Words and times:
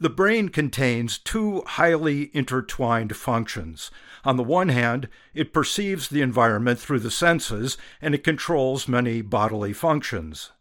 The 0.00 0.08
brain 0.08 0.48
contains 0.48 1.18
two 1.18 1.62
highly 1.66 2.30
intertwined 2.34 3.14
functions. 3.14 3.90
On 4.24 4.38
the 4.38 4.42
one 4.42 4.70
hand, 4.70 5.10
it 5.34 5.52
perceives 5.52 6.08
the 6.08 6.22
environment 6.22 6.78
through 6.78 7.00
the 7.00 7.10
senses 7.10 7.76
and 8.00 8.14
it 8.14 8.24
controls 8.24 8.88
many 8.88 9.20
bodily 9.20 9.74
functions. 9.74 10.52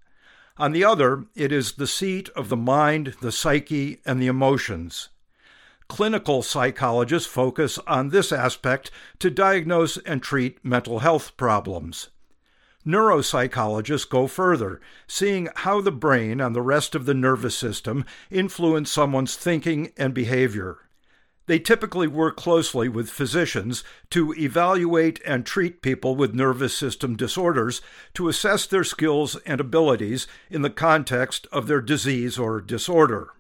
On 0.57 0.73
the 0.73 0.83
other, 0.83 1.23
it 1.35 1.53
is 1.53 1.73
the 1.73 1.87
seat 1.87 2.27
of 2.35 2.49
the 2.49 2.57
mind, 2.57 3.15
the 3.21 3.31
psyche, 3.31 4.01
and 4.05 4.21
the 4.21 4.27
emotions. 4.27 5.07
Clinical 5.87 6.43
psychologists 6.43 7.29
focus 7.29 7.79
on 7.87 8.09
this 8.09 8.33
aspect 8.33 8.91
to 9.19 9.29
diagnose 9.29 9.95
and 9.99 10.21
treat 10.21 10.63
mental 10.65 10.99
health 10.99 11.37
problems. 11.37 12.09
Neuropsychologists 12.85 14.09
go 14.09 14.27
further, 14.27 14.79
seeing 15.05 15.49
how 15.57 15.81
the 15.81 15.91
brain 15.91 16.39
and 16.39 16.55
the 16.55 16.61
rest 16.61 16.95
of 16.95 17.05
the 17.05 17.13
nervous 17.13 17.55
system 17.55 18.05
influence 18.31 18.89
someone's 18.91 19.35
thinking 19.35 19.91
and 19.97 20.13
behavior. 20.13 20.77
They 21.49 21.59
typically 21.59 22.07
work 22.07 22.37
closely 22.37 22.87
with 22.87 23.09
physicians 23.09 23.83
to 24.11 24.33
evaluate 24.35 25.19
and 25.25 25.45
treat 25.45 25.81
people 25.81 26.15
with 26.15 26.35
nervous 26.35 26.77
system 26.77 27.15
disorders 27.15 27.81
to 28.13 28.29
assess 28.29 28.67
their 28.67 28.83
skills 28.83 29.35
and 29.47 29.59
abilities 29.59 30.27
in 30.51 30.61
the 30.61 30.69
context 30.69 31.47
of 31.51 31.65
their 31.65 31.81
disease 31.81 32.37
or 32.37 32.61
disorder. 32.61 33.33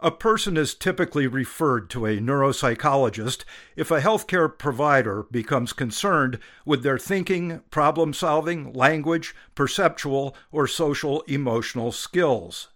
A 0.00 0.12
person 0.12 0.56
is 0.56 0.76
typically 0.76 1.26
referred 1.26 1.90
to 1.90 2.06
a 2.06 2.18
neuropsychologist 2.18 3.42
if 3.74 3.90
a 3.90 4.00
healthcare 4.00 4.48
provider 4.56 5.24
becomes 5.24 5.72
concerned 5.72 6.38
with 6.64 6.84
their 6.84 6.98
thinking, 6.98 7.62
problem 7.72 8.14
solving, 8.14 8.72
language, 8.72 9.34
perceptual, 9.56 10.36
or 10.52 10.68
social 10.68 11.22
emotional 11.22 11.90
skills. 11.90 12.68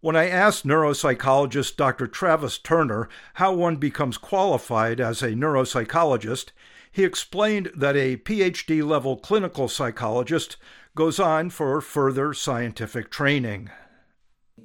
When 0.00 0.14
I 0.14 0.28
asked 0.28 0.64
neuropsychologist 0.64 1.76
Dr. 1.76 2.06
Travis 2.06 2.58
Turner 2.58 3.08
how 3.34 3.52
one 3.52 3.74
becomes 3.74 4.16
qualified 4.16 5.00
as 5.00 5.24
a 5.24 5.30
neuropsychologist, 5.30 6.52
he 6.92 7.02
explained 7.02 7.72
that 7.74 7.96
a 7.96 8.18
PhD 8.18 8.86
level 8.86 9.16
clinical 9.16 9.66
psychologist 9.66 10.58
goes 10.94 11.18
on 11.18 11.50
for 11.50 11.80
further 11.80 12.32
scientific 12.32 13.10
training 13.10 13.68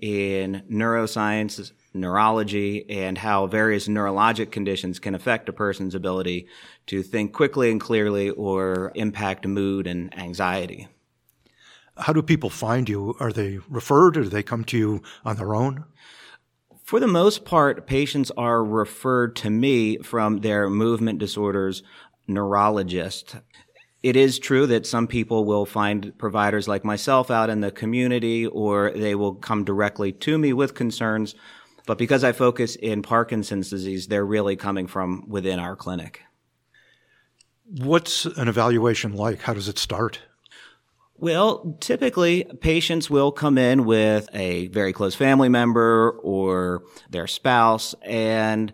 in 0.02 0.64
neuroscience, 0.70 1.72
neurology, 1.94 2.90
and 2.90 3.18
how 3.18 3.46
various 3.48 3.88
neurologic 3.88 4.52
conditions 4.52 5.00
can 5.00 5.16
affect 5.16 5.48
a 5.48 5.54
person's 5.54 5.96
ability 5.96 6.48
to 6.88 7.04
think 7.04 7.34
quickly 7.34 7.72
and 7.72 7.80
clearly 7.80 8.32
or 8.32 8.92
impact 8.96 9.48
mood 9.48 9.88
and 9.88 10.18
anxiety. 10.18 10.88
How 11.98 12.14
do 12.14 12.22
people 12.22 12.50
find 12.50 12.90
you? 12.90 13.16
Are 13.20 13.32
they 13.32 13.60
referred 13.70 14.18
or 14.18 14.24
do 14.24 14.30
they 14.30 14.44
come 14.44 14.64
to 14.66 14.78
you 14.78 15.02
on 15.24 15.38
their 15.38 15.54
own? 15.54 15.86
For 16.84 17.00
the 17.00 17.08
most 17.08 17.46
part, 17.46 17.86
patients 17.86 18.32
are 18.36 18.64
referred 18.64 19.36
to 19.38 19.50
me 19.50 19.98
from 20.00 20.40
their 20.40 20.70
movement 20.70 21.20
disorders 21.20 21.84
neurologist. 22.28 23.36
It 24.04 24.16
is 24.16 24.40
true 24.40 24.66
that 24.68 24.88
some 24.88 25.08
people 25.08 25.46
will 25.46 25.66
find 25.66 26.18
providers 26.18 26.68
like 26.68 26.84
myself 26.84 27.30
out 27.30 27.50
in 27.52 27.62
the 27.62 27.72
community 27.72 28.48
or 28.48 28.92
they 28.92 29.14
will 29.14 29.36
come 29.36 29.64
directly 29.64 30.12
to 30.12 30.38
me 30.38 30.54
with 30.54 30.74
concerns. 30.74 31.36
But 31.86 31.98
because 31.98 32.24
I 32.24 32.32
focus 32.32 32.76
in 32.76 33.04
Parkinson's 33.04 33.70
disease, 33.70 34.08
they're 34.08 34.26
really 34.26 34.56
coming 34.56 34.88
from 34.88 35.28
within 35.28 35.60
our 35.60 35.76
clinic. 35.76 36.22
What's 37.66 38.26
an 38.26 38.48
evaluation 38.48 39.14
like? 39.14 39.42
How 39.42 39.54
does 39.54 39.68
it 39.68 39.78
start? 39.78 40.20
Well, 41.16 41.78
typically 41.80 42.46
patients 42.62 43.08
will 43.08 43.32
come 43.32 43.60
in 43.60 43.86
with 43.86 44.28
a 44.34 44.68
very 44.68 44.92
close 44.92 45.14
family 45.14 45.50
member 45.50 46.18
or 46.24 46.82
their 47.12 47.28
spouse, 47.28 47.94
and 48.02 48.74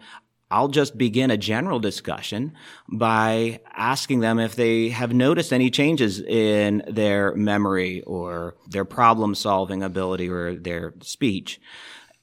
I'll 0.49 0.69
just 0.69 0.97
begin 0.97 1.29
a 1.29 1.37
general 1.37 1.79
discussion 1.79 2.53
by 2.89 3.59
asking 3.73 4.21
them 4.21 4.39
if 4.39 4.55
they 4.55 4.89
have 4.89 5.13
noticed 5.13 5.51
any 5.51 5.69
changes 5.69 6.21
in 6.21 6.83
their 6.87 7.35
memory 7.35 8.01
or 8.03 8.55
their 8.67 8.85
problem 8.85 9.35
solving 9.35 9.83
ability 9.83 10.29
or 10.29 10.55
their 10.55 10.93
speech. 11.01 11.59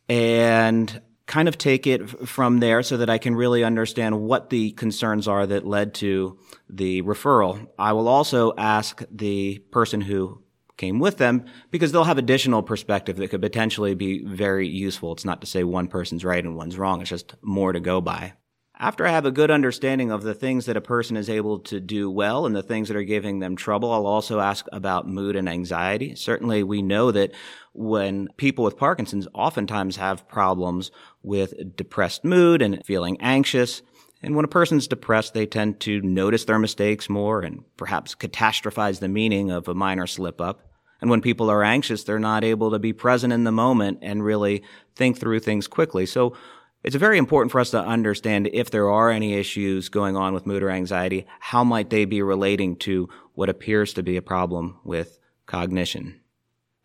And 0.08 1.02
kind 1.26 1.48
of 1.48 1.56
take 1.56 1.86
it 1.86 2.28
from 2.28 2.60
there 2.60 2.82
so 2.82 2.98
that 2.98 3.08
I 3.08 3.18
can 3.18 3.34
really 3.34 3.64
understand 3.64 4.20
what 4.20 4.50
the 4.50 4.72
concerns 4.72 5.26
are 5.26 5.46
that 5.46 5.66
led 5.66 5.94
to 5.94 6.38
the 6.68 7.02
referral. 7.02 7.66
I 7.78 7.92
will 7.92 8.08
also 8.08 8.52
ask 8.58 9.02
the 9.10 9.58
person 9.70 10.02
who 10.02 10.44
came 10.76 10.99
with 10.99 11.19
them 11.19 11.44
because 11.71 11.93
they'll 11.93 12.05
have 12.05 12.19
additional 12.19 12.62
perspective 12.62 13.17
that 13.17 13.29
could 13.29 13.43
potentially 13.43 13.94
be 13.94 14.25
very 14.25 14.69
useful. 14.69 15.12
It's 15.12 15.25
not 15.25 15.41
to 15.41 15.47
say 15.47 15.65
one 15.65 15.88
person's 15.88 16.25
right 16.25 16.44
and 16.44 16.56
one's 16.56 16.79
wrong. 16.79 17.00
It's 17.00 17.11
just 17.11 17.35
more 17.43 17.73
to 17.73 17.81
go 17.81 18.00
by. 18.00 18.35
After 18.76 19.06
I 19.06 19.12
have 19.12 19.25
a 19.25 19.31
good 19.31 19.53
understanding 19.53 20.11
of 20.11 20.25
the 20.25 20.35
things 20.35 20.67
that 20.67 20.76
a 20.76 20.81
person 20.81 21.17
is 21.17 21.31
able 21.31 21.61
to 21.61 21.79
do 21.79 22.11
well 22.11 22.44
and 22.44 22.56
the 22.56 22.62
things 22.62 22.88
that 22.88 22.97
are 22.97 23.05
giving 23.05 23.38
them 23.38 23.55
trouble, 23.55 23.93
I'll 23.93 24.06
also 24.06 24.41
ask 24.41 24.67
about 24.73 25.09
mood 25.09 25.37
and 25.37 25.49
anxiety. 25.49 26.17
Certainly, 26.17 26.65
we 26.65 26.82
know 26.82 27.12
that 27.12 27.31
when 27.73 28.29
people 28.37 28.65
with 28.65 28.76
Parkinson's 28.76 29.29
oftentimes 29.32 29.94
have 29.97 30.26
problems 30.26 30.91
with 31.23 31.76
depressed 31.76 32.25
mood 32.25 32.62
and 32.62 32.85
feeling 32.85 33.17
anxious. 33.21 33.81
And 34.25 34.35
when 34.35 34.47
a 34.47 34.49
person's 34.49 34.88
depressed, 34.88 35.35
they 35.35 35.44
tend 35.44 35.81
to 35.81 36.00
notice 36.00 36.47
their 36.47 36.59
mistakes 36.59 37.11
more 37.11 37.43
and 37.43 37.62
perhaps 37.76 38.15
catastrophize 38.15 38.99
the 38.99 39.09
meaning 39.09 39.50
of 39.50 39.69
a 39.69 39.75
minor 39.75 40.06
slip 40.06 40.41
up. 40.41 40.62
And 41.03 41.11
when 41.11 41.21
people 41.21 41.50
are 41.50 41.62
anxious, 41.62 42.05
they're 42.05 42.19
not 42.19 42.43
able 42.43 42.71
to 42.71 42.79
be 42.79 42.94
present 42.94 43.35
in 43.35 43.44
the 43.44 43.53
moment 43.53 43.99
and 44.00 44.25
really 44.25 44.62
think 44.97 45.19
through 45.19 45.41
things 45.41 45.67
quickly. 45.67 46.06
So 46.06 46.35
it's 46.82 46.97
very 46.97 47.19
important 47.19 47.53
for 47.53 47.61
us 47.61 47.71
to 47.73 47.81
understand 47.81 48.49
if 48.55 48.71
there 48.71 48.88
are 48.88 49.11
any 49.11 49.35
issues 49.35 49.91
going 49.91 50.17
on 50.17 50.32
with 50.32 50.47
mood 50.47 50.62
or 50.62 50.71
anxiety, 50.71 51.26
how 51.41 51.62
might 51.62 51.91
they 51.91 52.06
be 52.06 52.23
relating 52.23 52.76
to 52.76 53.11
what 53.35 53.50
appears 53.50 53.93
to 53.93 54.03
be 54.03 54.17
a 54.17 54.23
problem 54.23 54.79
with 54.85 55.19
cognition? 55.44 56.19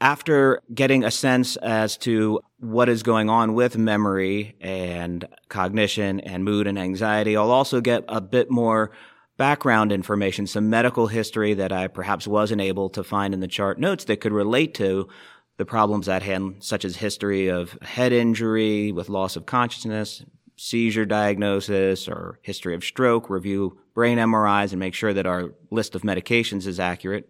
After 0.01 0.61
getting 0.73 1.03
a 1.03 1.11
sense 1.11 1.57
as 1.57 1.97
to 1.97 2.39
what 2.59 2.87
is 2.87 3.03
going 3.03 3.29
on 3.29 3.53
with 3.53 3.77
memory 3.77 4.55
and 4.61 5.27
cognition 5.49 6.21
and 6.21 6.45
mood 6.45 6.67
and 6.67 6.79
anxiety, 6.79 7.35
I'll 7.35 7.51
also 7.51 7.81
get 7.81 8.05
a 8.07 8.21
bit 8.21 8.49
more 8.49 8.91
background 9.35 9.91
information, 9.91 10.47
some 10.47 10.69
medical 10.69 11.07
history 11.07 11.53
that 11.53 11.73
I 11.73 11.87
perhaps 11.87 12.27
wasn't 12.27 12.61
able 12.61 12.89
to 12.91 13.03
find 13.03 13.33
in 13.33 13.41
the 13.41 13.47
chart 13.47 13.77
notes 13.77 14.05
that 14.05 14.21
could 14.21 14.31
relate 14.31 14.73
to 14.75 15.09
the 15.57 15.65
problems 15.65 16.07
at 16.07 16.23
hand, 16.23 16.63
such 16.63 16.85
as 16.85 16.97
history 16.97 17.49
of 17.49 17.73
head 17.81 18.13
injury 18.13 18.93
with 18.93 19.09
loss 19.09 19.35
of 19.35 19.45
consciousness, 19.45 20.23
seizure 20.55 21.05
diagnosis, 21.05 22.07
or 22.07 22.39
history 22.41 22.73
of 22.73 22.85
stroke, 22.85 23.29
review 23.29 23.77
brain 23.93 24.17
MRIs, 24.17 24.71
and 24.71 24.79
make 24.79 24.93
sure 24.93 25.13
that 25.13 25.25
our 25.25 25.53
list 25.71 25.95
of 25.95 26.03
medications 26.03 26.67
is 26.67 26.79
accurate. 26.79 27.29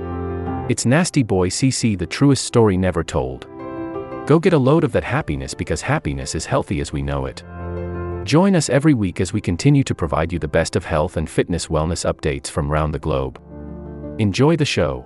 It's 0.71 0.85
Nasty 0.85 1.21
Boy 1.21 1.49
CC, 1.49 1.99
the 1.99 2.07
truest 2.07 2.45
story 2.45 2.77
never 2.77 3.03
told. 3.03 3.45
Go 4.25 4.39
get 4.39 4.53
a 4.53 4.57
load 4.57 4.85
of 4.85 4.93
that 4.93 5.03
happiness 5.03 5.53
because 5.53 5.81
happiness 5.81 6.33
is 6.33 6.45
healthy 6.45 6.79
as 6.79 6.93
we 6.93 7.01
know 7.01 7.25
it. 7.25 7.43
Join 8.25 8.55
us 8.55 8.69
every 8.69 8.93
week 8.93 9.19
as 9.19 9.33
we 9.33 9.41
continue 9.41 9.83
to 9.83 9.93
provide 9.93 10.31
you 10.31 10.39
the 10.39 10.47
best 10.47 10.77
of 10.77 10.85
health 10.85 11.17
and 11.17 11.29
fitness 11.29 11.67
wellness 11.67 12.09
updates 12.09 12.47
from 12.47 12.71
around 12.71 12.93
the 12.93 12.99
globe. 12.99 13.37
Enjoy 14.17 14.55
the 14.55 14.63
show. 14.63 15.05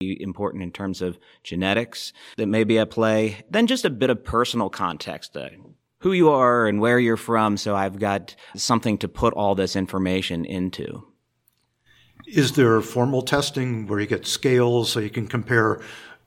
Important 0.00 0.62
in 0.62 0.70
terms 0.70 1.02
of 1.02 1.18
genetics 1.42 2.12
that 2.36 2.46
may 2.46 2.62
be 2.62 2.78
at 2.78 2.90
play, 2.90 3.44
then 3.50 3.66
just 3.66 3.84
a 3.84 3.90
bit 3.90 4.08
of 4.08 4.22
personal 4.22 4.70
context, 4.70 5.36
uh, 5.36 5.48
who 6.02 6.12
you 6.12 6.30
are 6.30 6.66
and 6.66 6.80
where 6.80 6.98
you're 6.98 7.16
from, 7.16 7.56
so 7.56 7.74
I've 7.76 7.98
got 7.98 8.34
something 8.56 8.98
to 8.98 9.08
put 9.08 9.34
all 9.34 9.54
this 9.54 9.76
information 9.76 10.44
into. 10.44 11.06
Is 12.26 12.52
there 12.52 12.80
formal 12.80 13.22
testing 13.22 13.86
where 13.86 14.00
you 14.00 14.06
get 14.06 14.26
scales 14.26 14.90
so 14.90 15.00
you 15.00 15.10
can 15.10 15.28
compare 15.28 15.80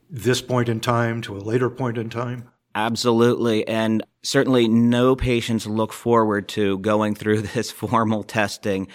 this 0.08 0.40
point 0.40 0.68
in 0.68 0.80
time 0.80 1.20
to 1.22 1.36
a 1.36 1.38
later 1.38 1.68
point 1.68 1.98
in 1.98 2.10
time? 2.10 2.48
Absolutely. 2.74 3.66
And 3.66 4.02
certainly 4.22 4.68
no 4.68 5.16
patients 5.16 5.66
look 5.66 5.92
forward 5.92 6.48
to 6.50 6.78
going 6.78 7.14
through 7.14 7.42
this 7.54 7.70
formal 7.70 8.22
testing. 8.22 8.88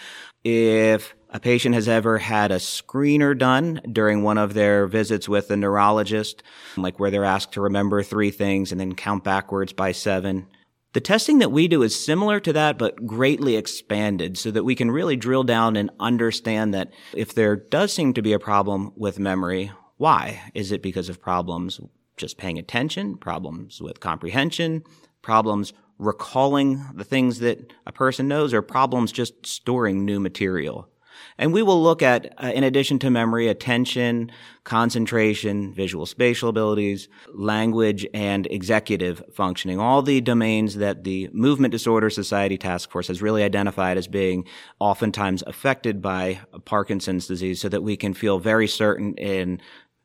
If 0.43 1.15
a 1.29 1.39
patient 1.39 1.75
has 1.75 1.87
ever 1.87 2.17
had 2.17 2.51
a 2.51 2.57
screener 2.57 3.37
done 3.37 3.81
during 3.91 4.23
one 4.23 4.37
of 4.37 4.53
their 4.53 4.87
visits 4.87 5.29
with 5.29 5.49
a 5.51 5.57
neurologist, 5.57 6.41
like 6.75 6.99
where 6.99 7.11
they're 7.11 7.23
asked 7.23 7.53
to 7.53 7.61
remember 7.61 8.01
three 8.03 8.31
things 8.31 8.71
and 8.71 8.81
then 8.81 8.95
count 8.95 9.23
backwards 9.23 9.73
by 9.73 9.91
seven. 9.91 10.47
The 10.93 10.99
testing 10.99 11.39
that 11.39 11.53
we 11.53 11.69
do 11.69 11.83
is 11.83 12.03
similar 12.03 12.41
to 12.41 12.51
that, 12.51 12.77
but 12.77 13.07
greatly 13.07 13.55
expanded 13.55 14.37
so 14.37 14.51
that 14.51 14.65
we 14.65 14.75
can 14.75 14.91
really 14.91 15.15
drill 15.15 15.43
down 15.43 15.77
and 15.77 15.89
understand 16.01 16.73
that 16.73 16.91
if 17.13 17.33
there 17.33 17.55
does 17.55 17.93
seem 17.93 18.13
to 18.13 18.21
be 18.21 18.33
a 18.33 18.39
problem 18.39 18.91
with 18.97 19.17
memory, 19.17 19.71
why? 19.95 20.51
Is 20.53 20.73
it 20.73 20.81
because 20.81 21.07
of 21.07 21.21
problems 21.21 21.79
just 22.17 22.37
paying 22.37 22.59
attention, 22.59 23.15
problems 23.15 23.81
with 23.81 24.01
comprehension, 24.01 24.83
problems 25.21 25.71
recalling 25.97 26.85
the 26.93 27.05
things 27.05 27.39
that 27.39 27.71
a 27.85 27.93
person 27.93 28.27
knows, 28.27 28.53
or 28.53 28.61
problems 28.61 29.13
just 29.13 29.45
storing 29.45 30.03
new 30.03 30.19
material? 30.19 30.89
And 31.37 31.53
we 31.53 31.63
will 31.63 31.81
look 31.81 32.01
at, 32.01 32.33
uh, 32.43 32.51
in 32.53 32.63
addition 32.63 32.99
to 32.99 33.09
memory, 33.09 33.47
attention, 33.47 34.31
concentration, 34.63 35.73
visual 35.73 36.05
spatial 36.05 36.49
abilities, 36.49 37.07
language, 37.33 38.05
and 38.13 38.47
executive 38.47 39.23
functioning, 39.33 39.79
all 39.79 40.01
the 40.01 40.21
domains 40.21 40.75
that 40.75 41.03
the 41.03 41.29
Movement 41.33 41.71
Disorder 41.71 42.09
Society 42.09 42.57
Task 42.57 42.91
Force 42.91 43.07
has 43.07 43.21
really 43.21 43.43
identified 43.43 43.97
as 43.97 44.07
being 44.07 44.45
oftentimes 44.79 45.43
affected 45.47 46.01
by 46.01 46.39
Parkinson's 46.65 47.27
disease 47.27 47.61
so 47.61 47.69
that 47.69 47.83
we 47.83 47.97
can 47.97 48.13
feel 48.13 48.39
very 48.39 48.67
certain 48.67 49.15
in 49.15 49.59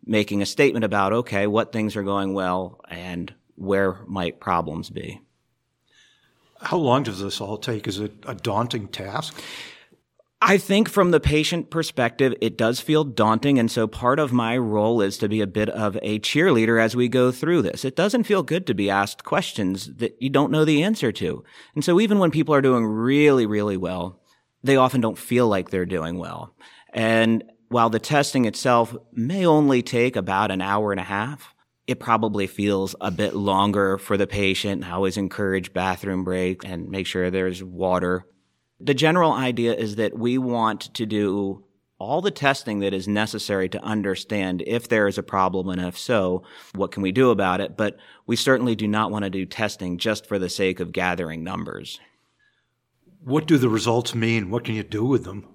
making 0.05 0.41
a 0.41 0.47
statement 0.47 0.85
about, 0.85 1.13
okay, 1.13 1.47
what 1.47 1.73
things 1.73 1.97
are 1.97 2.03
going 2.03 2.33
well 2.33 2.81
and 2.89 3.35
where 3.57 3.99
might 4.07 4.41
problems 4.41 4.89
be. 4.91 5.21
How 6.61 6.77
long 6.79 7.03
does 7.03 7.21
this 7.21 7.41
all 7.41 7.59
take? 7.59 7.87
Is 7.87 7.99
it 7.99 8.13
a 8.27 8.35
daunting 8.35 8.89
task? 8.89 9.39
I 10.43 10.59
think 10.59 10.91
from 10.91 11.13
the 11.13 11.21
patient 11.21 11.71
perspective, 11.71 12.35
it 12.43 12.59
does 12.59 12.79
feel 12.79 13.05
daunting. 13.05 13.59
And 13.59 13.71
so 13.71 13.87
part 13.87 14.19
of 14.19 14.35
my 14.35 14.57
role 14.59 15.01
is 15.01 15.17
to 15.19 15.29
be 15.29 15.41
a 15.41 15.47
bit 15.47 15.71
of 15.71 15.97
a 16.03 16.19
cheerleader 16.19 16.81
as 16.81 16.95
we 16.95 17.09
go 17.09 17.33
through 17.33 17.63
this. 17.63 17.85
It 17.87 17.97
doesn't 17.97 18.25
feel 18.25 18.43
good 18.43 18.67
to 18.67 18.75
be 18.75 18.91
asked 18.91 19.25
questions 19.25 19.87
that 19.97 20.17
you 20.21 20.29
don't 20.29 20.53
know 20.53 20.67
the 20.67 20.83
answer 20.83 21.11
to. 21.13 21.43
And 21.75 21.83
so 21.83 22.01
even 22.01 22.19
when 22.19 22.31
people 22.31 22.55
are 22.55 22.61
doing 22.61 22.85
really, 22.85 23.47
really 23.47 23.79
well, 23.79 24.21
they 24.63 24.77
often 24.77 25.01
don't 25.01 25.19
feel 25.19 25.49
like 25.49 25.71
they're 25.71 25.87
doing 25.87 26.19
well. 26.19 26.55
And 26.93 27.43
while 27.69 27.89
the 27.89 27.99
testing 27.99 28.45
itself 28.45 28.95
may 29.13 29.47
only 29.47 29.83
take 29.83 30.17
about 30.17 30.51
an 30.51 30.61
hour 30.61 30.93
and 30.93 31.01
a 31.01 31.05
half, 31.05 31.55
it 31.87 31.99
probably 31.99 32.47
feels 32.47 32.95
a 33.01 33.11
bit 33.11 33.35
longer 33.35 33.97
for 33.97 34.17
the 34.17 34.27
patient. 34.27 34.85
I 34.85 34.93
always 34.93 35.17
encourage 35.17 35.73
bathroom 35.73 36.25
break 36.25 36.65
and 36.65 36.89
make 36.89 37.07
sure 37.07 37.31
there's 37.31 37.63
water. 37.63 38.27
The 38.81 38.95
general 38.95 39.33
idea 39.33 39.75
is 39.75 39.97
that 39.97 40.19
we 40.19 40.39
want 40.39 40.95
to 40.95 41.07
do 41.07 41.65
all 41.99 42.21
the 42.21 42.31
testing 42.31 42.81
that 42.81 42.93
is 42.93 43.09
necessary 43.09 43.69
to 43.71 43.83
understand 43.83 44.63
if 44.67 44.89
there 44.89 45.09
is 45.09 45.17
a 45.17 45.23
problem 45.23 45.69
and 45.69 45.81
if 45.81 45.99
so, 45.99 46.43
what 46.75 46.93
can 46.93 47.03
we 47.03 47.11
do 47.11 47.31
about 47.31 47.61
it? 47.61 47.77
But 47.77 47.97
we 48.27 48.37
certainly 48.37 48.75
do 48.75 48.87
not 48.87 49.11
want 49.11 49.25
to 49.25 49.31
do 49.31 49.47
testing 49.47 49.97
just 49.97 50.27
for 50.27 50.39
the 50.39 50.51
sake 50.51 50.79
of 50.79 50.93
gathering 50.93 51.43
numbers. 51.43 51.99
What 53.25 53.47
do 53.47 53.57
the 53.57 53.71
results 53.71 54.15
mean? 54.15 54.51
What 54.51 54.65
can 54.65 54.75
you 54.75 54.83
do 54.83 55.05
with 55.05 55.25
them? 55.25 55.49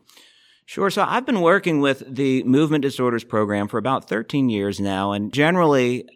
Sure. 0.66 0.90
So 0.90 1.06
I've 1.08 1.26
been 1.26 1.42
working 1.42 1.80
with 1.80 2.04
the 2.08 2.44
movement 2.44 2.82
disorders 2.82 3.24
program 3.24 3.68
for 3.68 3.78
about 3.78 4.10
13 4.10 4.50
years 4.50 4.80
now. 4.80 5.12
And 5.12 5.32
generally, 5.32 6.08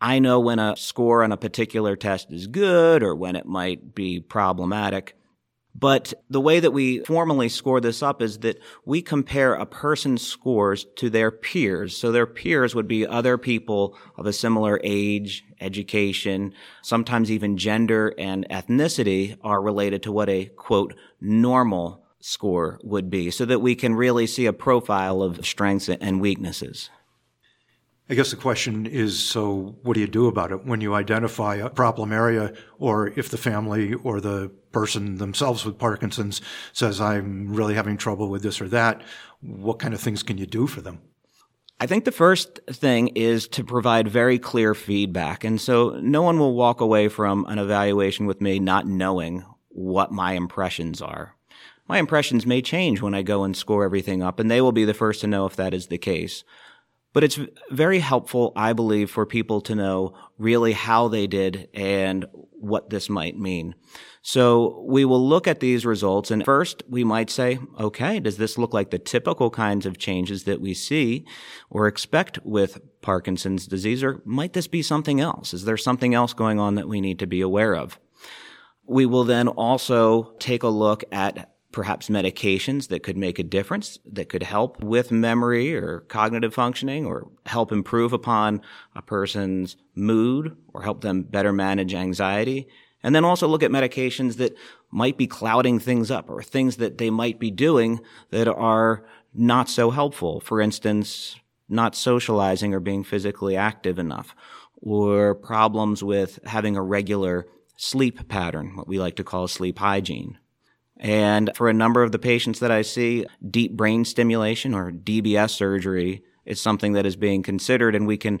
I 0.00 0.18
know 0.18 0.38
when 0.38 0.58
a 0.58 0.76
score 0.76 1.24
on 1.24 1.32
a 1.32 1.36
particular 1.36 1.96
test 1.96 2.30
is 2.30 2.46
good 2.46 3.02
or 3.02 3.14
when 3.14 3.36
it 3.36 3.46
might 3.46 3.94
be 3.94 4.20
problematic. 4.20 5.16
But 5.78 6.14
the 6.30 6.40
way 6.40 6.60
that 6.60 6.72
we 6.72 7.00
formally 7.00 7.50
score 7.50 7.80
this 7.80 8.02
up 8.02 8.22
is 8.22 8.38
that 8.38 8.58
we 8.86 9.02
compare 9.02 9.54
a 9.54 9.66
person's 9.66 10.26
scores 10.26 10.86
to 10.96 11.10
their 11.10 11.30
peers. 11.30 11.94
So 11.96 12.10
their 12.10 12.26
peers 12.26 12.74
would 12.74 12.88
be 12.88 13.06
other 13.06 13.36
people 13.36 13.96
of 14.16 14.24
a 14.24 14.32
similar 14.32 14.80
age, 14.82 15.44
education, 15.60 16.54
sometimes 16.82 17.30
even 17.30 17.58
gender 17.58 18.14
and 18.16 18.48
ethnicity 18.48 19.36
are 19.42 19.60
related 19.60 20.02
to 20.04 20.12
what 20.12 20.30
a 20.30 20.46
quote 20.46 20.94
normal 21.20 22.02
score 22.20 22.80
would 22.82 23.10
be 23.10 23.30
so 23.30 23.44
that 23.44 23.60
we 23.60 23.74
can 23.74 23.94
really 23.94 24.26
see 24.26 24.46
a 24.46 24.52
profile 24.52 25.20
of 25.20 25.44
strengths 25.44 25.88
and 25.88 26.20
weaknesses. 26.20 26.90
I 28.08 28.14
guess 28.14 28.30
the 28.30 28.36
question 28.36 28.86
is 28.86 29.18
so 29.18 29.76
what 29.82 29.94
do 29.94 30.00
you 30.00 30.06
do 30.06 30.28
about 30.28 30.52
it 30.52 30.64
when 30.64 30.80
you 30.80 30.94
identify 30.94 31.56
a 31.56 31.68
problem 31.68 32.12
area 32.12 32.52
or 32.78 33.08
if 33.08 33.30
the 33.30 33.36
family 33.36 33.94
or 33.94 34.20
the 34.20 34.52
person 34.70 35.16
themselves 35.16 35.64
with 35.64 35.76
Parkinson's 35.78 36.40
says, 36.72 37.00
I'm 37.00 37.52
really 37.52 37.74
having 37.74 37.96
trouble 37.96 38.28
with 38.28 38.44
this 38.44 38.60
or 38.60 38.68
that? 38.68 39.02
What 39.40 39.80
kind 39.80 39.92
of 39.92 40.00
things 40.00 40.22
can 40.22 40.38
you 40.38 40.46
do 40.46 40.68
for 40.68 40.80
them? 40.80 41.00
I 41.80 41.86
think 41.86 42.04
the 42.04 42.12
first 42.12 42.60
thing 42.70 43.08
is 43.08 43.48
to 43.48 43.64
provide 43.64 44.08
very 44.08 44.38
clear 44.38 44.74
feedback. 44.74 45.42
And 45.42 45.60
so 45.60 45.98
no 46.00 46.22
one 46.22 46.38
will 46.38 46.54
walk 46.54 46.80
away 46.80 47.08
from 47.08 47.44
an 47.46 47.58
evaluation 47.58 48.26
with 48.26 48.40
me 48.40 48.58
not 48.60 48.86
knowing 48.86 49.44
what 49.68 50.12
my 50.12 50.32
impressions 50.32 51.02
are. 51.02 51.34
my 51.88 51.98
impressions 51.98 52.46
may 52.46 52.60
change 52.62 53.00
when 53.00 53.14
I 53.14 53.22
go 53.22 53.44
and 53.44 53.56
score 53.56 53.84
everything 53.84 54.22
up, 54.22 54.40
and 54.40 54.50
they 54.50 54.60
will 54.60 54.72
be 54.72 54.84
the 54.84 54.94
first 54.94 55.20
to 55.20 55.26
know 55.26 55.46
if 55.46 55.54
that 55.56 55.74
is 55.74 55.86
the 55.86 55.98
case. 55.98 56.42
But 57.16 57.24
it's 57.24 57.40
very 57.70 58.00
helpful, 58.00 58.52
I 58.54 58.74
believe, 58.74 59.10
for 59.10 59.24
people 59.24 59.62
to 59.62 59.74
know 59.74 60.12
really 60.36 60.74
how 60.74 61.08
they 61.08 61.26
did 61.26 61.66
and 61.72 62.26
what 62.52 62.90
this 62.90 63.08
might 63.08 63.38
mean. 63.38 63.74
So 64.20 64.84
we 64.86 65.06
will 65.06 65.26
look 65.26 65.48
at 65.48 65.60
these 65.60 65.86
results 65.86 66.30
and 66.30 66.44
first 66.44 66.82
we 66.90 67.04
might 67.04 67.30
say, 67.30 67.58
okay, 67.80 68.20
does 68.20 68.36
this 68.36 68.58
look 68.58 68.74
like 68.74 68.90
the 68.90 68.98
typical 68.98 69.48
kinds 69.48 69.86
of 69.86 69.96
changes 69.96 70.44
that 70.44 70.60
we 70.60 70.74
see 70.74 71.24
or 71.70 71.86
expect 71.86 72.38
with 72.44 72.82
Parkinson's 73.00 73.66
disease 73.66 74.04
or 74.04 74.20
might 74.26 74.52
this 74.52 74.66
be 74.66 74.82
something 74.82 75.18
else? 75.18 75.54
Is 75.54 75.64
there 75.64 75.78
something 75.78 76.12
else 76.12 76.34
going 76.34 76.60
on 76.60 76.74
that 76.74 76.86
we 76.86 77.00
need 77.00 77.18
to 77.20 77.26
be 77.26 77.40
aware 77.40 77.76
of? 77.76 77.98
We 78.86 79.06
will 79.06 79.24
then 79.24 79.48
also 79.48 80.34
take 80.38 80.62
a 80.62 80.68
look 80.68 81.02
at 81.10 81.55
perhaps 81.76 82.08
medications 82.08 82.88
that 82.88 83.02
could 83.02 83.18
make 83.18 83.38
a 83.38 83.42
difference, 83.42 83.98
that 84.10 84.30
could 84.30 84.42
help 84.42 84.82
with 84.82 85.12
memory 85.12 85.76
or 85.76 86.00
cognitive 86.08 86.54
functioning 86.54 87.04
or 87.04 87.28
help 87.44 87.70
improve 87.70 88.14
upon 88.14 88.62
a 88.94 89.02
person's 89.02 89.76
mood 89.94 90.56
or 90.72 90.80
help 90.80 91.02
them 91.02 91.22
better 91.22 91.52
manage 91.52 91.92
anxiety. 91.92 92.66
And 93.02 93.14
then 93.14 93.26
also 93.26 93.46
look 93.46 93.62
at 93.62 93.70
medications 93.70 94.38
that 94.38 94.56
might 94.90 95.18
be 95.18 95.26
clouding 95.26 95.78
things 95.78 96.10
up 96.10 96.30
or 96.30 96.42
things 96.42 96.76
that 96.76 96.96
they 96.96 97.10
might 97.10 97.38
be 97.38 97.50
doing 97.50 98.00
that 98.30 98.48
are 98.48 99.04
not 99.34 99.68
so 99.68 99.90
helpful. 99.90 100.40
For 100.40 100.62
instance, 100.62 101.36
not 101.68 101.94
socializing 101.94 102.72
or 102.72 102.80
being 102.80 103.04
physically 103.04 103.54
active 103.54 103.98
enough 103.98 104.34
or 104.76 105.34
problems 105.34 106.02
with 106.02 106.38
having 106.46 106.74
a 106.74 106.82
regular 106.82 107.46
sleep 107.76 108.26
pattern, 108.28 108.76
what 108.76 108.88
we 108.88 108.98
like 108.98 109.16
to 109.16 109.24
call 109.24 109.46
sleep 109.46 109.78
hygiene. 109.78 110.38
And 110.98 111.50
for 111.54 111.68
a 111.68 111.74
number 111.74 112.02
of 112.02 112.12
the 112.12 112.18
patients 112.18 112.60
that 112.60 112.70
I 112.70 112.82
see, 112.82 113.26
deep 113.48 113.72
brain 113.72 114.04
stimulation 114.04 114.74
or 114.74 114.90
DBS 114.90 115.50
surgery 115.50 116.22
is 116.44 116.60
something 116.60 116.94
that 116.94 117.06
is 117.06 117.16
being 117.16 117.42
considered 117.42 117.94
and 117.94 118.06
we 118.06 118.16
can 118.16 118.40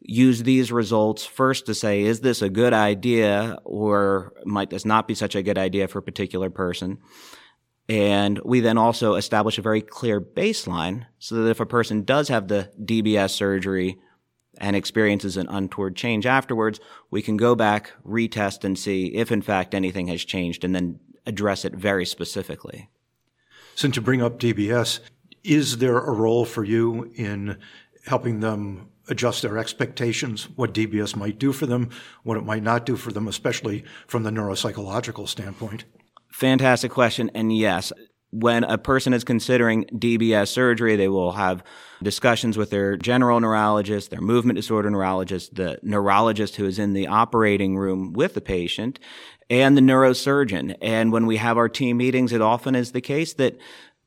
use 0.00 0.42
these 0.42 0.72
results 0.72 1.26
first 1.26 1.66
to 1.66 1.74
say, 1.74 2.02
is 2.02 2.20
this 2.20 2.40
a 2.40 2.48
good 2.48 2.72
idea 2.72 3.58
or 3.64 4.32
might 4.44 4.70
this 4.70 4.86
not 4.86 5.06
be 5.06 5.14
such 5.14 5.34
a 5.34 5.42
good 5.42 5.58
idea 5.58 5.88
for 5.88 5.98
a 5.98 6.02
particular 6.02 6.48
person? 6.48 6.98
And 7.88 8.38
we 8.44 8.60
then 8.60 8.78
also 8.78 9.14
establish 9.14 9.58
a 9.58 9.62
very 9.62 9.82
clear 9.82 10.20
baseline 10.20 11.06
so 11.18 11.34
that 11.34 11.50
if 11.50 11.60
a 11.60 11.66
person 11.66 12.04
does 12.04 12.28
have 12.28 12.48
the 12.48 12.70
DBS 12.82 13.30
surgery 13.30 13.98
and 14.58 14.76
experiences 14.76 15.36
an 15.36 15.48
untoward 15.48 15.96
change 15.96 16.24
afterwards, 16.24 16.80
we 17.10 17.20
can 17.20 17.36
go 17.36 17.54
back, 17.54 17.92
retest 18.06 18.64
and 18.64 18.78
see 18.78 19.06
if 19.06 19.32
in 19.32 19.42
fact 19.42 19.74
anything 19.74 20.06
has 20.06 20.24
changed 20.24 20.64
and 20.64 20.74
then 20.74 21.00
address 21.30 21.64
it 21.64 21.74
very 21.74 22.04
specifically. 22.04 22.90
Since 23.74 23.96
you 23.96 24.02
bring 24.02 24.20
up 24.20 24.38
DBS, 24.38 25.00
is 25.42 25.78
there 25.78 25.98
a 25.98 26.12
role 26.12 26.44
for 26.44 26.64
you 26.64 27.10
in 27.14 27.56
helping 28.04 28.40
them 28.40 28.90
adjust 29.08 29.42
their 29.42 29.56
expectations, 29.56 30.48
what 30.56 30.74
DBS 30.74 31.16
might 31.16 31.38
do 31.38 31.52
for 31.52 31.66
them, 31.66 31.88
what 32.22 32.36
it 32.36 32.44
might 32.44 32.62
not 32.62 32.84
do 32.84 32.96
for 32.96 33.10
them, 33.10 33.26
especially 33.26 33.84
from 34.06 34.22
the 34.22 34.30
neuropsychological 34.30 35.26
standpoint? 35.26 35.84
Fantastic 36.30 36.92
question. 36.92 37.30
And 37.34 37.56
yes, 37.56 37.92
when 38.30 38.62
a 38.64 38.78
person 38.78 39.12
is 39.12 39.24
considering 39.24 39.84
DBS 39.86 40.48
surgery, 40.48 40.94
they 40.94 41.08
will 41.08 41.32
have 41.32 41.64
discussions 42.02 42.56
with 42.56 42.70
their 42.70 42.96
general 42.96 43.40
neurologist, 43.40 44.10
their 44.10 44.20
movement 44.20 44.56
disorder 44.56 44.90
neurologist, 44.90 45.54
the 45.56 45.78
neurologist 45.82 46.56
who 46.56 46.66
is 46.66 46.78
in 46.78 46.92
the 46.92 47.08
operating 47.08 47.76
room 47.76 48.12
with 48.12 48.34
the 48.34 48.40
patient, 48.40 49.00
and 49.50 49.76
the 49.76 49.82
neurosurgeon. 49.82 50.76
And 50.80 51.12
when 51.12 51.26
we 51.26 51.36
have 51.36 51.58
our 51.58 51.68
team 51.68 51.98
meetings, 51.98 52.32
it 52.32 52.40
often 52.40 52.74
is 52.74 52.92
the 52.92 53.00
case 53.00 53.34
that 53.34 53.58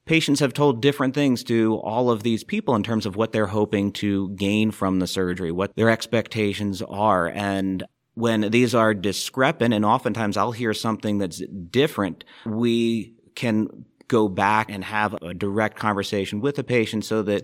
patients 0.06 0.40
have 0.40 0.54
told 0.54 0.82
different 0.82 1.14
things 1.14 1.44
to 1.44 1.76
all 1.76 2.10
of 2.10 2.24
these 2.24 2.44
people 2.44 2.76
in 2.76 2.84
terms 2.84 3.06
of 3.06 3.16
what 3.16 3.34
they're 3.34 3.48
hoping 3.48 3.92
to 3.92 4.30
gain 4.32 4.72
from 4.72 5.00
the 5.00 5.08
surgery, 5.08 5.52
what 5.52 5.76
their 5.76 5.90
expectations 5.90 6.82
are. 6.82 7.28
And 7.28 7.84
when 8.16 8.52
these 8.52 8.74
are 8.74 8.94
discrepant, 8.94 9.74
and 9.74 9.86
oftentimes 9.86 10.38
I'll 10.38 10.52
hear 10.52 10.74
something 10.74 11.18
that's 11.18 11.42
different, 11.70 12.24
we 12.46 13.16
can 13.36 13.86
go 14.08 14.28
back 14.28 14.70
and 14.70 14.84
have 14.84 15.14
a 15.22 15.34
direct 15.34 15.78
conversation 15.78 16.40
with 16.40 16.56
the 16.56 16.64
patient 16.64 17.06
so 17.06 17.24
that 17.24 17.44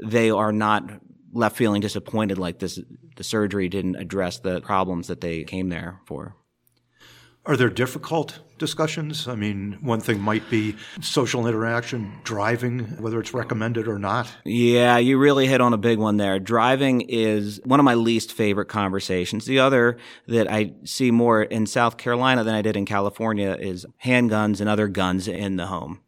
they 0.00 0.30
are 0.30 0.52
not 0.52 0.88
left 1.32 1.56
feeling 1.56 1.80
disappointed 1.80 2.38
like 2.38 2.58
this 2.58 2.78
the 3.16 3.24
surgery 3.24 3.68
didn't 3.68 3.96
address 3.96 4.38
the 4.38 4.60
problems 4.60 5.06
that 5.08 5.20
they 5.20 5.44
came 5.44 5.68
there 5.68 6.00
for. 6.06 6.36
Are 7.46 7.56
there 7.56 7.70
difficult 7.70 8.38
discussions? 8.58 9.26
I 9.26 9.34
mean, 9.34 9.78
one 9.80 10.00
thing 10.00 10.20
might 10.20 10.48
be 10.50 10.76
social 11.00 11.46
interaction, 11.46 12.12
driving, 12.22 12.80
whether 13.00 13.18
it's 13.18 13.32
recommended 13.32 13.88
or 13.88 13.98
not. 13.98 14.30
Yeah, 14.44 14.98
you 14.98 15.18
really 15.18 15.46
hit 15.46 15.62
on 15.62 15.72
a 15.72 15.78
big 15.78 15.98
one 15.98 16.18
there. 16.18 16.38
Driving 16.38 17.00
is 17.00 17.58
one 17.64 17.80
of 17.80 17.84
my 17.84 17.94
least 17.94 18.34
favorite 18.34 18.66
conversations. 18.66 19.46
The 19.46 19.58
other 19.58 19.96
that 20.28 20.50
I 20.52 20.74
see 20.84 21.10
more 21.10 21.42
in 21.42 21.66
South 21.66 21.96
Carolina 21.96 22.44
than 22.44 22.54
I 22.54 22.60
did 22.60 22.76
in 22.76 22.84
California 22.84 23.56
is 23.58 23.86
handguns 24.04 24.60
and 24.60 24.68
other 24.68 24.86
guns 24.86 25.26
in 25.26 25.56
the 25.56 25.66
home. 25.66 26.02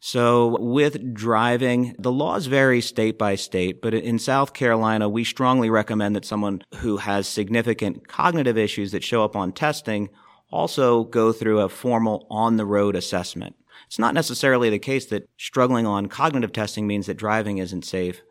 So 0.00 0.60
with 0.60 1.14
driving, 1.14 1.94
the 1.96 2.10
laws 2.10 2.46
vary 2.46 2.80
state 2.80 3.16
by 3.16 3.36
state, 3.36 3.80
but 3.80 3.94
in 3.94 4.18
South 4.18 4.52
Carolina, 4.52 5.08
we 5.08 5.22
strongly 5.22 5.70
recommend 5.70 6.16
that 6.16 6.24
someone 6.24 6.62
who 6.78 6.96
has 6.96 7.28
significant 7.28 8.08
cognitive 8.08 8.58
issues 8.58 8.90
that 8.90 9.04
show 9.04 9.24
up 9.24 9.36
on 9.36 9.52
testing 9.52 10.10
also 10.52 11.04
go 11.04 11.32
through 11.32 11.60
a 11.60 11.68
formal 11.68 12.26
on 12.30 12.56
the 12.56 12.66
road 12.66 12.94
assessment. 12.94 13.56
It's 13.86 13.98
not 13.98 14.14
necessarily 14.14 14.70
the 14.70 14.78
case 14.78 15.06
that 15.06 15.28
struggling 15.36 15.86
on 15.86 16.06
cognitive 16.06 16.52
testing 16.52 16.86
means 16.86 17.06
that 17.06 17.16
driving 17.16 17.58
isn't 17.58 17.84
safe, 17.84 18.22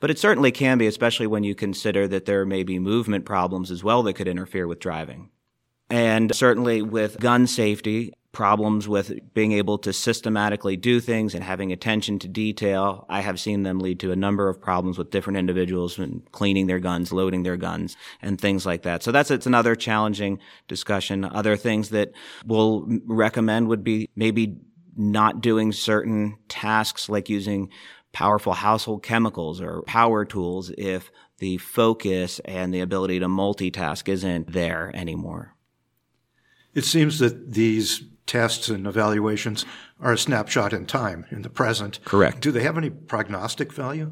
but 0.00 0.10
it 0.10 0.18
certainly 0.18 0.52
can 0.52 0.78
be, 0.78 0.86
especially 0.86 1.26
when 1.26 1.44
you 1.44 1.54
consider 1.54 2.08
that 2.08 2.26
there 2.26 2.44
may 2.44 2.62
be 2.62 2.78
movement 2.78 3.24
problems 3.24 3.70
as 3.70 3.84
well 3.84 4.02
that 4.02 4.14
could 4.14 4.28
interfere 4.28 4.66
with 4.66 4.80
driving. 4.80 5.30
And 5.90 6.34
certainly 6.34 6.82
with 6.82 7.20
gun 7.20 7.46
safety, 7.46 8.12
problems 8.32 8.88
with 8.88 9.12
being 9.34 9.52
able 9.52 9.76
to 9.76 9.92
systematically 9.92 10.76
do 10.76 11.00
things 11.00 11.34
and 11.34 11.44
having 11.44 11.70
attention 11.70 12.18
to 12.18 12.28
detail. 12.28 13.04
I 13.10 13.20
have 13.20 13.38
seen 13.38 13.62
them 13.62 13.78
lead 13.78 14.00
to 14.00 14.10
a 14.10 14.16
number 14.16 14.48
of 14.48 14.60
problems 14.60 14.96
with 14.96 15.10
different 15.10 15.38
individuals 15.38 15.98
and 15.98 16.22
cleaning 16.32 16.66
their 16.66 16.78
guns, 16.78 17.12
loading 17.12 17.42
their 17.42 17.58
guns, 17.58 17.96
and 18.22 18.40
things 18.40 18.64
like 18.64 18.82
that. 18.82 19.02
So 19.02 19.12
that's 19.12 19.30
it's 19.30 19.46
another 19.46 19.76
challenging 19.76 20.38
discussion. 20.66 21.26
Other 21.26 21.56
things 21.56 21.90
that 21.90 22.12
we'll 22.46 22.88
recommend 23.06 23.68
would 23.68 23.84
be 23.84 24.08
maybe 24.16 24.56
not 24.96 25.42
doing 25.42 25.72
certain 25.72 26.36
tasks 26.48 27.08
like 27.10 27.28
using 27.28 27.70
powerful 28.12 28.52
household 28.54 29.02
chemicals 29.02 29.60
or 29.60 29.82
power 29.82 30.24
tools 30.24 30.70
if 30.78 31.10
the 31.38 31.58
focus 31.58 32.40
and 32.44 32.72
the 32.72 32.80
ability 32.80 33.18
to 33.18 33.26
multitask 33.26 34.08
isn't 34.08 34.52
there 34.52 34.90
anymore. 34.94 35.54
It 36.74 36.84
seems 36.84 37.18
that 37.18 37.52
these 37.52 38.04
tests 38.32 38.70
and 38.70 38.86
evaluations 38.86 39.66
are 40.00 40.14
a 40.14 40.18
snapshot 40.18 40.72
in 40.72 40.86
time, 40.86 41.26
in 41.30 41.42
the 41.42 41.50
present. 41.50 42.00
Correct. 42.06 42.40
Do 42.40 42.50
they 42.50 42.62
have 42.62 42.78
any 42.78 42.88
prognostic 42.88 43.74
value? 43.74 44.10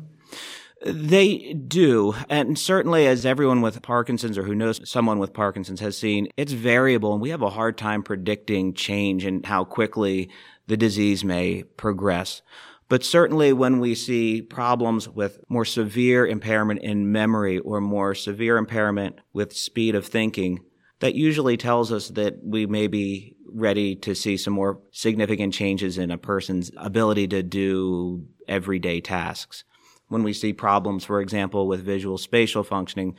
They 0.85 1.55
do. 1.55 2.15
And 2.29 2.59
certainly, 2.59 3.07
as 3.07 3.25
everyone 3.25 3.63
with 3.63 3.81
Parkinson's 3.81 4.37
or 4.37 4.43
who 4.43 4.55
knows 4.55 4.87
someone 4.89 5.19
with 5.19 5.33
Parkinson's 5.33 5.81
has 5.81 5.97
seen, 5.97 6.29
it's 6.37 6.53
variable 6.53 7.15
and 7.15 7.23
we 7.23 7.31
have 7.31 7.41
a 7.41 7.49
hard 7.49 7.79
time 7.79 8.03
predicting 8.03 8.75
change 8.75 9.25
and 9.25 9.47
how 9.47 9.65
quickly 9.65 10.29
the 10.67 10.77
disease 10.77 11.25
may 11.25 11.63
progress. 11.63 12.43
But 12.91 13.05
certainly 13.05 13.55
when 13.55 13.81
we 13.81 13.95
see 13.95 14.43
problems 14.43 15.09
with 15.09 15.39
more 15.49 15.65
severe 15.65 16.27
impairment 16.27 16.83
in 16.83 17.11
memory 17.11 17.59
or 17.59 17.81
more 17.81 18.15
severe 18.15 18.59
impairment 18.59 19.19
with 19.33 19.57
speed 19.57 19.95
of 19.95 20.07
thinking, 20.07 20.61
that 21.01 21.15
usually 21.15 21.57
tells 21.57 21.91
us 21.91 22.09
that 22.11 22.45
we 22.45 22.67
may 22.67 22.87
be 22.87 23.35
ready 23.53 23.95
to 23.97 24.15
see 24.15 24.37
some 24.37 24.55
more 24.55 24.81
significant 24.91 25.55
changes 25.55 25.99
in 25.99 26.11
a 26.11 26.19
person's 26.19 26.71
ability 26.77 27.29
to 27.29 27.43
do 27.43 28.27
everyday 28.49 29.01
tasks. 29.01 29.65
When 30.09 30.23
we 30.23 30.33
see 30.33 30.53
problems, 30.53 31.05
for 31.05 31.21
example, 31.21 31.69
with 31.69 31.85
visual 31.85 32.19
spatial 32.19 32.65
functioning, 32.65 33.17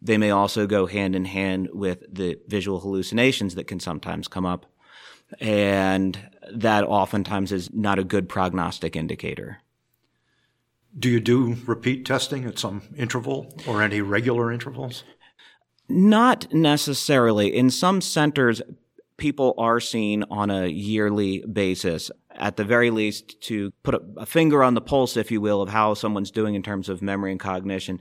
they 0.00 0.16
may 0.16 0.30
also 0.30 0.66
go 0.66 0.86
hand 0.86 1.14
in 1.14 1.26
hand 1.26 1.68
with 1.72 2.02
the 2.12 2.38
visual 2.48 2.80
hallucinations 2.80 3.54
that 3.54 3.66
can 3.66 3.80
sometimes 3.80 4.28
come 4.28 4.46
up. 4.46 4.66
And 5.38 6.18
that 6.52 6.84
oftentimes 6.84 7.52
is 7.52 7.72
not 7.72 7.98
a 7.98 8.04
good 8.04 8.28
prognostic 8.28 8.96
indicator. 8.96 9.58
Do 10.98 11.08
you 11.08 11.20
do 11.20 11.56
repeat 11.66 12.04
testing 12.04 12.44
at 12.46 12.58
some 12.58 12.82
interval 12.96 13.54
or 13.66 13.82
any 13.82 14.00
regular 14.00 14.50
intervals? 14.50 15.04
Not 15.88 16.52
necessarily. 16.52 17.54
In 17.54 17.70
some 17.70 18.00
centers, 18.00 18.62
people 19.20 19.54
are 19.56 19.78
seen 19.78 20.24
on 20.30 20.50
a 20.50 20.66
yearly 20.66 21.44
basis, 21.44 22.10
at 22.34 22.56
the 22.56 22.64
very 22.64 22.90
least, 22.90 23.40
to 23.42 23.70
put 23.84 23.94
a, 23.94 24.02
a, 24.16 24.26
finger 24.26 24.64
on 24.64 24.74
the 24.74 24.80
pulse, 24.80 25.16
if 25.16 25.30
you 25.30 25.40
will, 25.40 25.62
of 25.62 25.68
how 25.68 25.94
someone's 25.94 26.32
doing 26.32 26.56
in 26.56 26.62
terms 26.62 26.88
of 26.88 27.02
memory 27.02 27.30
and 27.30 27.38
cognition. 27.38 28.00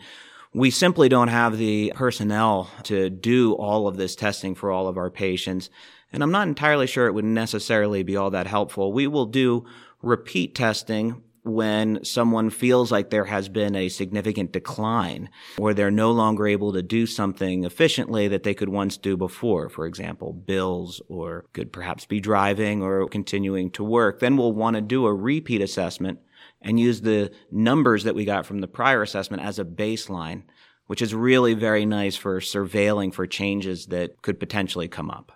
We 0.53 0.71
simply 0.71 1.09
don't 1.09 1.27
have 1.27 1.59
the 1.59 1.93
personnel 1.95 2.71
to 2.83 3.11
do 3.11 3.53
all 3.53 3.87
of 3.87 3.97
this 3.97 4.15
testing 4.15 4.55
for 4.55 4.71
all 4.71 4.87
of 4.87 4.97
our 4.97 5.11
patients. 5.11 5.69
And 6.11 6.23
I'm 6.23 6.31
not 6.31 6.47
entirely 6.47 6.87
sure 6.87 7.05
it 7.05 7.13
would 7.13 7.25
necessarily 7.25 8.01
be 8.01 8.15
all 8.15 8.31
that 8.31 8.47
helpful. 8.47 8.91
We 8.91 9.05
will 9.05 9.27
do 9.27 9.65
repeat 10.01 10.55
testing 10.55 11.21
when 11.43 12.03
someone 12.03 12.49
feels 12.49 12.91
like 12.91 13.09
there 13.09 13.25
has 13.25 13.49
been 13.49 13.75
a 13.75 13.89
significant 13.89 14.51
decline 14.51 15.29
or 15.57 15.73
they're 15.73 15.91
no 15.91 16.11
longer 16.11 16.47
able 16.47 16.73
to 16.73 16.83
do 16.83 17.05
something 17.05 17.63
efficiently 17.63 18.27
that 18.27 18.43
they 18.43 18.53
could 18.53 18.69
once 18.69 18.97
do 18.97 19.15
before, 19.15 19.69
for 19.69 19.85
example, 19.85 20.33
bills 20.33 21.01
or 21.07 21.45
could 21.53 21.71
perhaps 21.71 22.05
be 22.05 22.19
driving 22.19 22.83
or 22.83 23.07
continuing 23.07 23.71
to 23.71 23.83
work, 23.83 24.19
then 24.19 24.37
we'll 24.37 24.53
want 24.53 24.75
to 24.75 24.81
do 24.81 25.05
a 25.05 25.13
repeat 25.13 25.61
assessment 25.61 26.19
and 26.61 26.79
use 26.79 27.01
the 27.01 27.31
numbers 27.51 28.03
that 28.03 28.15
we 28.15 28.25
got 28.25 28.45
from 28.45 28.59
the 28.59 28.67
prior 28.67 29.01
assessment 29.01 29.43
as 29.43 29.59
a 29.59 29.65
baseline, 29.65 30.43
which 30.87 31.01
is 31.01 31.13
really 31.15 31.53
very 31.53 31.85
nice 31.85 32.15
for 32.15 32.39
surveilling 32.39 33.13
for 33.13 33.25
changes 33.25 33.87
that 33.87 34.21
could 34.21 34.39
potentially 34.39 34.87
come 34.87 35.09
up. 35.09 35.31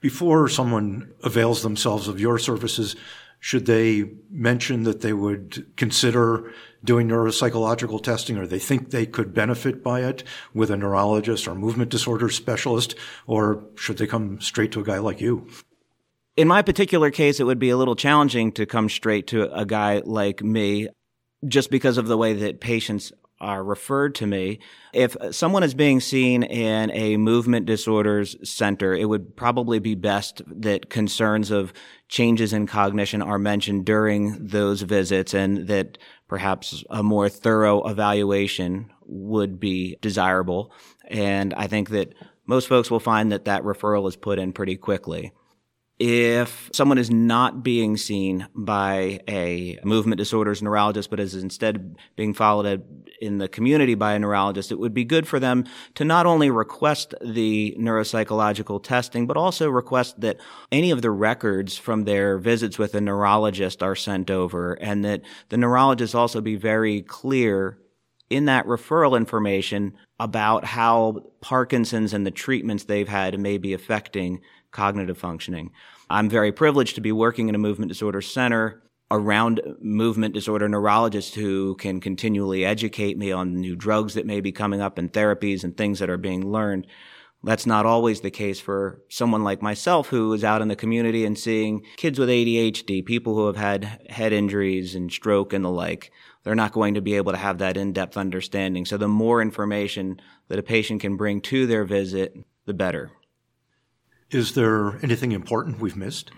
Before 0.00 0.48
someone 0.48 1.12
avails 1.24 1.62
themselves 1.62 2.06
of 2.06 2.20
your 2.20 2.38
services, 2.38 2.94
should 3.40 3.66
they 3.66 4.10
mention 4.30 4.82
that 4.82 5.00
they 5.00 5.12
would 5.12 5.66
consider 5.76 6.52
doing 6.84 7.08
neuropsychological 7.08 8.02
testing 8.02 8.36
or 8.36 8.46
they 8.46 8.58
think 8.58 8.90
they 8.90 9.06
could 9.06 9.34
benefit 9.34 9.82
by 9.82 10.02
it 10.02 10.22
with 10.54 10.70
a 10.70 10.76
neurologist 10.76 11.48
or 11.48 11.54
movement 11.54 11.90
disorder 11.90 12.28
specialist, 12.28 12.94
or 13.26 13.64
should 13.74 13.98
they 13.98 14.06
come 14.06 14.40
straight 14.40 14.72
to 14.72 14.80
a 14.80 14.84
guy 14.84 14.98
like 14.98 15.20
you? 15.20 15.48
In 16.36 16.46
my 16.46 16.62
particular 16.62 17.10
case, 17.10 17.40
it 17.40 17.44
would 17.44 17.58
be 17.58 17.70
a 17.70 17.76
little 17.76 17.96
challenging 17.96 18.52
to 18.52 18.66
come 18.66 18.88
straight 18.88 19.26
to 19.28 19.52
a 19.52 19.66
guy 19.66 20.02
like 20.04 20.42
me 20.42 20.88
just 21.46 21.70
because 21.70 21.98
of 21.98 22.06
the 22.06 22.16
way 22.16 22.32
that 22.32 22.60
patients 22.60 23.12
are 23.40 23.62
referred 23.62 24.14
to 24.16 24.26
me. 24.26 24.58
If 24.92 25.16
someone 25.30 25.62
is 25.62 25.74
being 25.74 26.00
seen 26.00 26.42
in 26.42 26.90
a 26.92 27.16
movement 27.16 27.66
disorders 27.66 28.36
center, 28.48 28.94
it 28.94 29.08
would 29.08 29.36
probably 29.36 29.78
be 29.78 29.94
best 29.94 30.42
that 30.46 30.90
concerns 30.90 31.50
of 31.50 31.72
changes 32.08 32.52
in 32.52 32.66
cognition 32.66 33.22
are 33.22 33.38
mentioned 33.38 33.84
during 33.84 34.46
those 34.46 34.82
visits 34.82 35.34
and 35.34 35.68
that 35.68 35.98
perhaps 36.26 36.84
a 36.90 37.02
more 37.02 37.28
thorough 37.28 37.86
evaluation 37.88 38.90
would 39.06 39.60
be 39.60 39.96
desirable. 40.00 40.72
And 41.06 41.54
I 41.54 41.66
think 41.66 41.90
that 41.90 42.14
most 42.46 42.68
folks 42.68 42.90
will 42.90 43.00
find 43.00 43.30
that 43.32 43.44
that 43.44 43.62
referral 43.62 44.08
is 44.08 44.16
put 44.16 44.38
in 44.38 44.52
pretty 44.52 44.76
quickly 44.76 45.32
if 45.98 46.70
someone 46.72 46.98
is 46.98 47.10
not 47.10 47.62
being 47.64 47.96
seen 47.96 48.46
by 48.54 49.20
a 49.28 49.78
movement 49.82 50.18
disorders 50.18 50.62
neurologist, 50.62 51.10
but 51.10 51.18
is 51.18 51.34
instead 51.34 51.96
being 52.14 52.32
followed 52.32 52.84
in 53.20 53.38
the 53.38 53.48
community 53.48 53.94
by 53.94 54.12
a 54.12 54.18
neurologist, 54.18 54.70
it 54.70 54.78
would 54.78 54.94
be 54.94 55.04
good 55.04 55.26
for 55.26 55.40
them 55.40 55.64
to 55.94 56.04
not 56.04 56.24
only 56.24 56.50
request 56.50 57.14
the 57.20 57.76
neuropsychological 57.78 58.82
testing, 58.82 59.26
but 59.26 59.36
also 59.36 59.68
request 59.68 60.20
that 60.20 60.36
any 60.70 60.92
of 60.92 61.02
the 61.02 61.10
records 61.10 61.76
from 61.76 62.04
their 62.04 62.38
visits 62.38 62.78
with 62.78 62.94
a 62.94 63.00
neurologist 63.00 63.82
are 63.82 63.96
sent 63.96 64.30
over 64.30 64.74
and 64.74 65.04
that 65.04 65.22
the 65.48 65.56
neurologist 65.56 66.14
also 66.14 66.40
be 66.40 66.54
very 66.54 67.02
clear 67.02 67.76
in 68.30 68.44
that 68.46 68.66
referral 68.66 69.16
information 69.16 69.94
about 70.20 70.64
how 70.64 71.22
Parkinson's 71.40 72.12
and 72.12 72.26
the 72.26 72.30
treatments 72.30 72.84
they've 72.84 73.08
had 73.08 73.38
may 73.38 73.58
be 73.58 73.72
affecting 73.72 74.40
cognitive 74.70 75.16
functioning. 75.16 75.70
I'm 76.10 76.28
very 76.28 76.52
privileged 76.52 76.94
to 76.96 77.00
be 77.00 77.12
working 77.12 77.48
in 77.48 77.54
a 77.54 77.58
movement 77.58 77.90
disorder 77.90 78.20
center 78.20 78.82
around 79.10 79.60
movement 79.80 80.34
disorder 80.34 80.68
neurologists 80.68 81.34
who 81.34 81.74
can 81.76 82.00
continually 82.00 82.64
educate 82.64 83.16
me 83.16 83.32
on 83.32 83.54
new 83.54 83.74
drugs 83.74 84.14
that 84.14 84.26
may 84.26 84.40
be 84.40 84.52
coming 84.52 84.80
up 84.80 84.98
and 84.98 85.12
therapies 85.12 85.64
and 85.64 85.76
things 85.76 85.98
that 85.98 86.10
are 86.10 86.18
being 86.18 86.50
learned. 86.50 86.86
That's 87.44 87.66
not 87.66 87.86
always 87.86 88.20
the 88.20 88.30
case 88.30 88.60
for 88.60 89.00
someone 89.08 89.44
like 89.44 89.62
myself 89.62 90.08
who 90.08 90.32
is 90.32 90.44
out 90.44 90.60
in 90.60 90.68
the 90.68 90.76
community 90.76 91.24
and 91.24 91.38
seeing 91.38 91.84
kids 91.96 92.18
with 92.18 92.28
ADHD, 92.28 93.04
people 93.04 93.34
who 93.34 93.46
have 93.46 93.56
had 93.56 94.06
head 94.10 94.32
injuries 94.32 94.94
and 94.94 95.10
stroke 95.10 95.52
and 95.52 95.64
the 95.64 95.70
like. 95.70 96.10
They're 96.48 96.54
not 96.54 96.72
going 96.72 96.94
to 96.94 97.02
be 97.02 97.12
able 97.12 97.32
to 97.32 97.38
have 97.38 97.58
that 97.58 97.76
in-depth 97.76 98.16
understanding. 98.16 98.86
So 98.86 98.96
the 98.96 99.06
more 99.06 99.42
information 99.42 100.18
that 100.48 100.58
a 100.58 100.62
patient 100.62 101.02
can 101.02 101.18
bring 101.18 101.42
to 101.42 101.66
their 101.66 101.84
visit, 101.84 102.38
the 102.64 102.72
better. 102.72 103.10
Is 104.30 104.54
there 104.54 104.98
anything 105.02 105.32
important 105.32 105.78
we've 105.78 105.94
missed? 105.94 106.30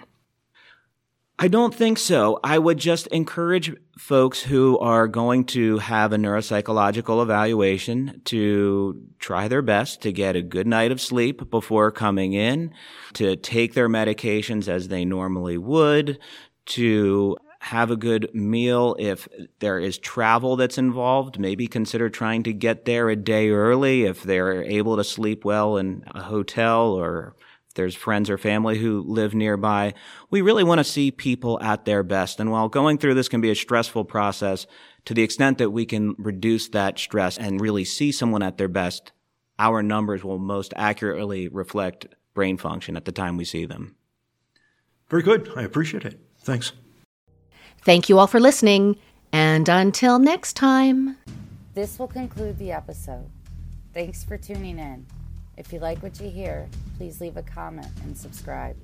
I 1.39 1.47
don't 1.47 1.73
think 1.73 1.97
so. 1.97 2.41
I 2.43 2.59
would 2.59 2.79
just 2.79 3.07
encourage 3.07 3.73
folks 3.97 4.43
who 4.43 4.81
are 4.81 5.07
going 5.07 5.45
to 5.45 5.79
have 5.79 6.13
a 6.13 6.17
neuropsychological 6.17 7.23
evaluation 7.23 8.21
to 8.25 9.01
try 9.21 9.47
their 9.47 9.63
best 9.63 10.03
to 10.03 10.11
get 10.11 10.35
a 10.35 10.43
good 10.43 10.67
night 10.67 10.91
of 10.91 11.01
sleep 11.01 11.49
before 11.51 11.93
coming 11.93 12.33
in, 12.33 12.75
to 13.13 13.37
take 13.37 13.75
their 13.75 13.89
medications 13.89 14.67
as 14.67 14.89
they 14.89 15.05
normally 15.05 15.57
would, 15.57 16.19
to 16.67 17.37
have 17.61 17.91
a 17.91 17.97
good 17.97 18.35
meal. 18.35 18.97
If 18.99 19.29
there 19.59 19.79
is 19.79 19.99
travel 19.99 20.57
that's 20.57 20.79
involved, 20.79 21.39
maybe 21.39 21.67
consider 21.67 22.09
trying 22.09 22.43
to 22.45 22.55
get 22.55 22.87
there 22.87 23.11
a 23.11 23.17
day 23.17 23.51
early 23.51 24.05
if 24.05 24.23
they're 24.23 24.63
able 24.63 24.97
to 24.97 25.05
sleep 25.05 25.45
well 25.45 25.77
in 25.77 26.03
a 26.15 26.23
hotel 26.23 26.89
or 26.93 27.37
there's 27.75 27.95
friends 27.95 28.31
or 28.31 28.39
family 28.39 28.79
who 28.79 29.03
live 29.03 29.35
nearby. 29.35 29.93
We 30.31 30.41
really 30.41 30.65
want 30.65 30.79
to 30.79 30.85
see 30.85 31.11
people 31.11 31.61
at 31.61 31.85
their 31.85 32.03
best. 32.03 32.41
And 32.41 32.51
while 32.51 32.71
going 32.71 32.97
through 32.97 33.15
this 33.15 33.29
can 33.29 33.43
be 33.43 33.51
a 33.51 33.55
stressful 33.55 34.07
process, 34.07 34.67
to 35.05 35.13
the 35.13 35.23
extent 35.23 35.59
that 35.59 35.71
we 35.71 35.85
can 35.85 36.15
reduce 36.19 36.69
that 36.71 36.99
stress 36.99 37.37
and 37.37 37.61
really 37.61 37.85
see 37.85 38.11
someone 38.11 38.43
at 38.43 38.57
their 38.57 38.69
best, 38.69 39.13
our 39.59 39.83
numbers 39.83 40.25
will 40.25 40.39
most 40.39 40.73
accurately 40.77 41.47
reflect 41.47 42.07
brain 42.33 42.57
function 42.57 42.97
at 42.97 43.05
the 43.05 43.13
time 43.13 43.37
we 43.37 43.45
see 43.45 43.67
them. 43.67 43.97
Very 45.11 45.23
good. 45.23 45.53
I 45.55 45.63
appreciate 45.63 46.07
it. 46.07 46.19
Thanks. 46.39 46.73
Thank 47.83 48.09
you 48.09 48.19
all 48.19 48.27
for 48.27 48.41
listening. 48.41 48.97
And 49.33 49.69
until 49.69 50.19
next 50.19 50.55
time. 50.55 51.17
This 51.75 51.99
will 51.99 52.09
conclude 52.09 52.59
the 52.59 52.73
episode. 52.73 53.31
Thanks 53.95 54.25
for 54.25 54.37
tuning 54.37 54.79
in. 54.79 55.07
If 55.57 55.73
you 55.73 55.79
like 55.79 56.03
what 56.03 56.21
you 56.21 56.31
hear, 56.31 56.69
please 56.97 57.21
leave 57.21 57.37
a 57.37 57.43
comment 57.43 57.93
and 58.03 58.17
subscribe. 58.17 58.77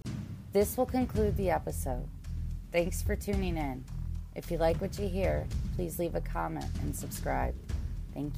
This 0.52 0.76
will 0.76 0.86
conclude 0.86 1.36
the 1.36 1.50
episode. 1.50 2.06
Thanks 2.72 3.02
for 3.02 3.16
tuning 3.16 3.56
in. 3.56 3.84
If 4.34 4.50
you 4.50 4.58
like 4.58 4.80
what 4.80 4.98
you 4.98 5.08
hear, 5.08 5.46
please 5.74 5.98
leave 5.98 6.14
a 6.14 6.20
comment 6.20 6.70
and 6.82 6.94
subscribe. 6.94 7.54
Thank 8.14 8.26
you. 8.26 8.32